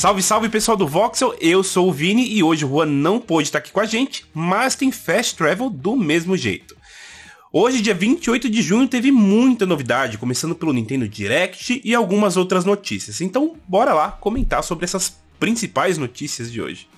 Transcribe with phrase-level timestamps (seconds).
[0.00, 3.48] Salve, salve pessoal do Voxel, eu sou o Vini e hoje o Juan não pôde
[3.48, 6.74] estar aqui com a gente, mas tem Fast Travel do mesmo jeito.
[7.52, 12.64] Hoje, dia 28 de junho, teve muita novidade, começando pelo Nintendo Direct e algumas outras
[12.64, 13.20] notícias.
[13.20, 16.88] Então, bora lá comentar sobre essas principais notícias de hoje.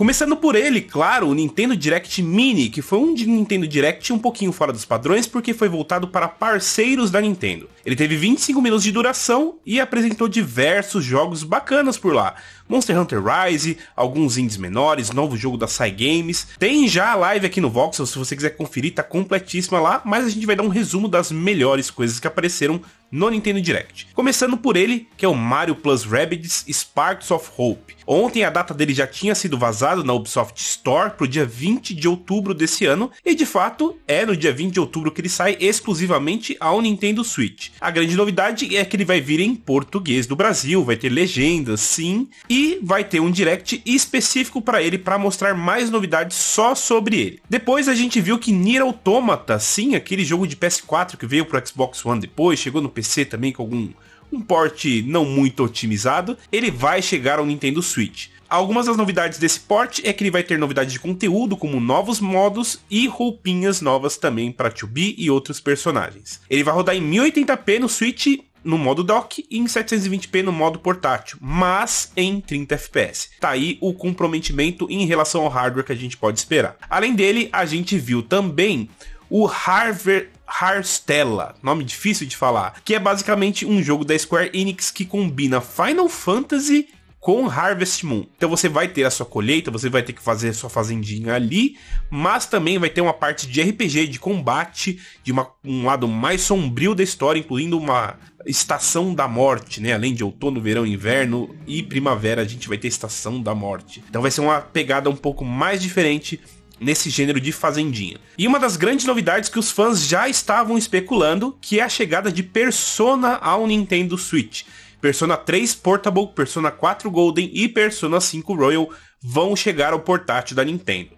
[0.00, 4.50] Começando por ele, claro, o Nintendo Direct Mini, que foi um Nintendo Direct um pouquinho
[4.50, 7.68] fora dos padrões porque foi voltado para parceiros da Nintendo.
[7.84, 12.34] Ele teve 25 minutos de duração e apresentou diversos jogos bacanas por lá.
[12.70, 16.46] Monster Hunter Rise, alguns indies menores, novo jogo da Cygames.
[16.56, 20.24] Tem já a live aqui no Voxel, se você quiser conferir, tá completíssima lá, mas
[20.24, 22.80] a gente vai dar um resumo das melhores coisas que apareceram
[23.10, 24.06] no Nintendo Direct.
[24.14, 27.96] Começando por ele, que é o Mario Plus Rabbids Sparks of Hope.
[28.06, 32.08] Ontem a data dele já tinha sido vazado na Ubisoft Store pro dia 20 de
[32.08, 35.56] outubro desse ano, e de fato é no dia 20 de outubro que ele sai
[35.60, 37.70] exclusivamente ao Nintendo Switch.
[37.80, 41.80] A grande novidade é que ele vai vir em português do Brasil, vai ter legendas,
[41.80, 47.20] sim, e vai ter um direct específico para ele para mostrar mais novidades só sobre
[47.20, 47.42] ele.
[47.48, 51.64] Depois a gente viu que Nier Automata, sim, aquele jogo de PS4 que veio pro
[51.66, 53.88] Xbox One depois, chegou no PC também com algum
[54.32, 58.28] um port não muito otimizado, ele vai chegar ao Nintendo Switch.
[58.48, 62.18] Algumas das novidades desse port é que ele vai ter novidades de conteúdo, como novos
[62.18, 66.40] modos e roupinhas novas também para 2B e outros personagens.
[66.50, 70.78] Ele vai rodar em 1080p no Switch no modo dock e em 720p no modo
[70.78, 73.30] portátil, mas em 30 fps.
[73.40, 76.76] Tá aí o comprometimento em relação ao hardware que a gente pode esperar.
[76.88, 78.88] Além dele, a gente viu também
[79.28, 84.90] o Harvard Harstella, nome difícil de falar, que é basicamente um jogo da Square Enix
[84.90, 86.88] que combina Final Fantasy
[87.20, 88.24] com Harvest Moon.
[88.34, 91.34] Então você vai ter a sua colheita, você vai ter que fazer a sua fazendinha
[91.34, 91.76] ali,
[92.08, 96.40] mas também vai ter uma parte de RPG, de combate, de uma, um lado mais
[96.40, 99.92] sombrio da história, incluindo uma estação da morte, né?
[99.92, 104.02] Além de outono, verão, inverno e primavera, a gente vai ter estação da morte.
[104.08, 106.40] Então vai ser uma pegada um pouco mais diferente
[106.80, 108.16] nesse gênero de fazendinha.
[108.38, 112.32] E uma das grandes novidades que os fãs já estavam especulando, que é a chegada
[112.32, 114.62] de Persona ao Nintendo Switch.
[115.00, 118.90] Persona 3 Portable, Persona 4 Golden e Persona 5 Royal
[119.22, 121.10] vão chegar ao portátil da Nintendo.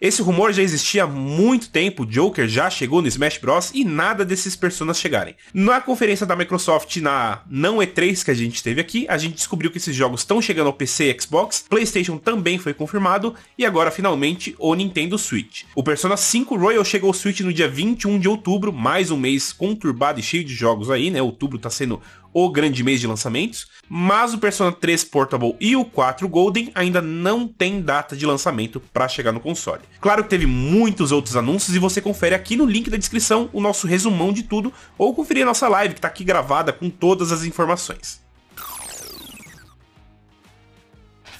[0.00, 4.24] Esse rumor já existia há muito tempo, Joker já chegou no Smash Bros e nada
[4.24, 5.34] desses personas chegarem.
[5.52, 9.72] Na conferência da Microsoft na não E3 que a gente teve aqui, a gente descobriu
[9.72, 13.90] que esses jogos estão chegando ao PC e Xbox, PlayStation também foi confirmado e agora
[13.90, 15.64] finalmente o Nintendo Switch.
[15.74, 19.52] O Persona 5 Royal chegou ao Switch no dia 21 de outubro, mais um mês
[19.52, 21.20] conturbado e cheio de jogos aí, né?
[21.20, 22.00] Outubro tá sendo
[22.32, 27.00] o grande mês de lançamentos, mas o Persona 3 Portable e o 4 Golden ainda
[27.00, 29.82] não tem data de lançamento para chegar no console.
[30.00, 33.60] Claro que teve muitos outros anúncios e você confere aqui no link da descrição o
[33.60, 37.32] nosso resumão de tudo ou conferir a nossa live que está aqui gravada com todas
[37.32, 38.20] as informações.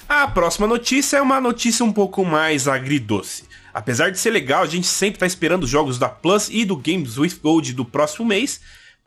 [0.07, 3.43] A próxima notícia é uma notícia um pouco mais agridoce.
[3.71, 6.75] Apesar de ser legal, a gente sempre está esperando os jogos da Plus e do
[6.75, 8.59] Games with Gold do próximo mês,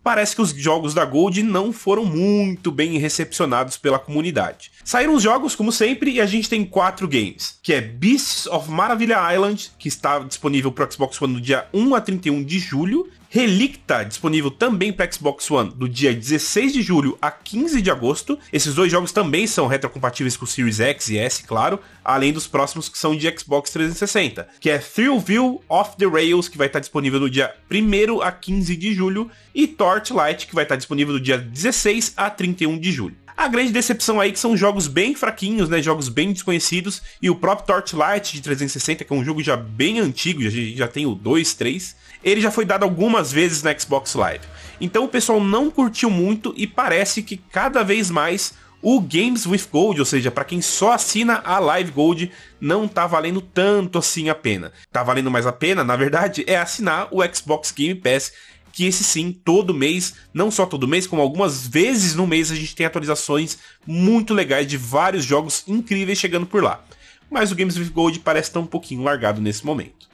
[0.02, 4.70] parece que os jogos da Gold não foram muito bem recepcionados pela comunidade.
[4.84, 8.70] Saíram os jogos, como sempre, e a gente tem quatro games, que é Beasts of
[8.70, 13.08] Maravilha Island, que está disponível para Xbox One no dia 1 a 31 de julho,
[13.34, 18.38] Relicta, disponível também para Xbox One do dia 16 de julho a 15 de agosto.
[18.52, 22.46] Esses dois jogos também são retrocompatíveis com o Series X e S, claro, além dos
[22.46, 26.80] próximos que são de Xbox 360, que é Thrillville Off the Rails, que vai estar
[26.80, 31.20] disponível do dia 1 a 15 de julho, e Torchlight, que vai estar disponível do
[31.20, 33.21] dia 16 a 31 de julho.
[33.42, 35.82] A grande decepção aí que são jogos bem fraquinhos, né?
[35.82, 37.02] Jogos bem desconhecidos.
[37.20, 40.86] E o próprio Torchlight de 360, que é um jogo já bem antigo, já, já
[40.86, 44.44] tem o 2, 3 ele já foi dado algumas vezes na Xbox Live.
[44.80, 49.68] Então o pessoal não curtiu muito e parece que cada vez mais o Games with
[49.70, 54.28] Gold, ou seja, para quem só assina a Live Gold, não tá valendo tanto assim
[54.28, 54.72] a pena.
[54.90, 58.32] Tá valendo mais a pena, na verdade, é assinar o Xbox Game Pass,
[58.72, 62.54] que esse sim, todo mês, não só todo mês, como algumas vezes no mês a
[62.54, 66.82] gente tem atualizações muito legais de vários jogos incríveis chegando por lá.
[67.30, 70.11] Mas o Games with Gold parece estar um pouquinho largado nesse momento.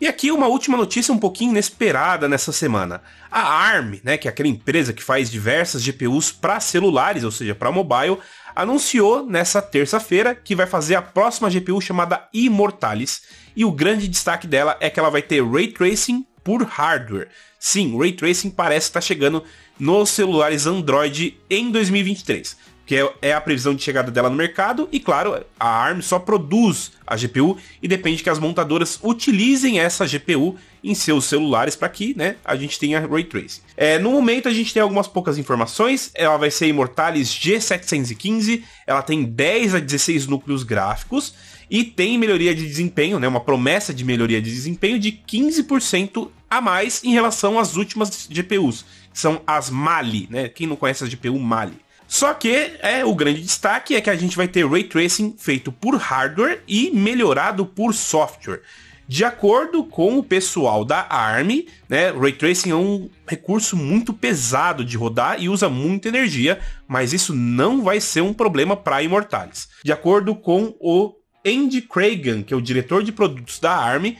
[0.00, 3.02] E aqui uma última notícia um pouquinho inesperada nessa semana.
[3.30, 7.54] A ARM, né, que é aquela empresa que faz diversas GPUs para celulares, ou seja,
[7.54, 8.16] para mobile,
[8.56, 13.20] anunciou nessa terça-feira que vai fazer a próxima GPU chamada Immortalis,
[13.54, 17.28] e o grande destaque dela é que ela vai ter ray tracing por hardware.
[17.58, 19.44] Sim, ray tracing parece estar chegando
[19.78, 24.88] nos celulares Android em 2023 que é, é a previsão de chegada dela no mercado,
[24.90, 30.04] e claro, a ARM só produz a GPU e depende que as montadoras utilizem essa
[30.04, 33.60] GPU em seus celulares para que né, a gente tenha Ray Tracing.
[33.76, 39.02] É, no momento a gente tem algumas poucas informações, ela vai ser Immortalis G715, ela
[39.02, 41.32] tem 10 a 16 núcleos gráficos
[41.70, 46.60] e tem melhoria de desempenho, né, uma promessa de melhoria de desempenho de 15% a
[46.60, 50.48] mais em relação às últimas GPUs, que são as Mali, né?
[50.48, 51.78] Quem não conhece a GPU Mali.
[52.10, 55.70] Só que é o grande destaque é que a gente vai ter ray tracing feito
[55.70, 58.62] por hardware e melhorado por software.
[59.06, 64.84] De acordo com o pessoal da ARM, né, Ray Tracing é um recurso muito pesado
[64.84, 69.68] de rodar e usa muita energia, mas isso não vai ser um problema para Immortalis.
[69.84, 71.14] De acordo com o
[71.46, 74.16] Andy Cragen, que é o diretor de produtos da ARM,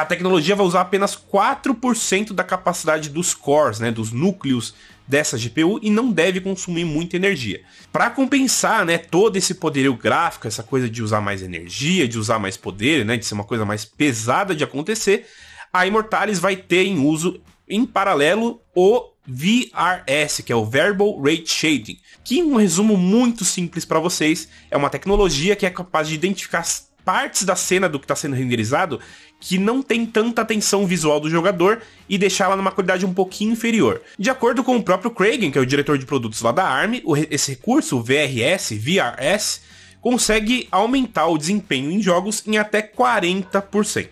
[0.00, 4.74] a tecnologia vai usar apenas 4% da capacidade dos cores, né, dos núcleos
[5.06, 7.62] dessa GPU e não deve consumir muita energia.
[7.92, 12.38] Para compensar, né, todo esse poderio gráfico, essa coisa de usar mais energia, de usar
[12.38, 15.26] mais poder, né, de ser uma coisa mais pesada de acontecer,
[15.72, 21.50] a Immortalis vai ter em uso em paralelo o VRS, que é o Variable Rate
[21.50, 26.14] Shading, que um resumo muito simples para vocês, é uma tecnologia que é capaz de
[26.14, 26.64] identificar
[27.06, 28.98] partes da cena do que está sendo renderizado
[29.38, 34.02] que não tem tanta atenção visual do jogador e deixá-la numa qualidade um pouquinho inferior.
[34.18, 37.00] De acordo com o próprio Cragen, que é o diretor de produtos lá da ARM,
[37.30, 39.60] esse recurso, o VRS, VRS,
[40.00, 44.08] consegue aumentar o desempenho em jogos em até 40%.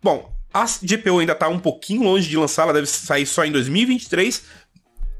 [0.00, 3.50] Bom, a GPU ainda está um pouquinho longe de lançar, ela deve sair só em
[3.50, 4.44] 2023,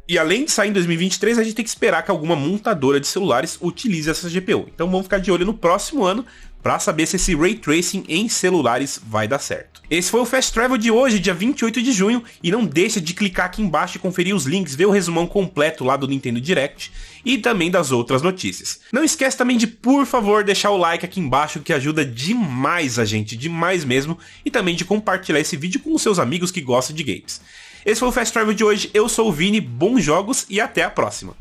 [0.09, 3.07] e além de sair em 2023, a gente tem que esperar que alguma montadora de
[3.07, 4.69] celulares utilize essa GPU.
[4.75, 6.27] Então vamos ficar de olho no próximo ano
[6.63, 9.83] para saber se esse Ray Tracing em celulares vai dar certo.
[9.91, 13.13] Esse foi o Fast Travel de hoje, dia 28 de junho, e não deixa de
[13.13, 16.91] clicar aqui embaixo e conferir os links, ver o resumão completo lá do Nintendo Direct
[17.25, 18.81] e também das outras notícias.
[18.93, 23.05] Não esquece também de, por favor, deixar o like aqui embaixo que ajuda demais a
[23.05, 26.97] gente, demais mesmo, e também de compartilhar esse vídeo com os seus amigos que gostam
[26.97, 27.41] de games.
[27.85, 30.85] Esse foi o Fast Travel de hoje, eu sou o Vini, bons jogos e até
[30.85, 31.37] a próxima.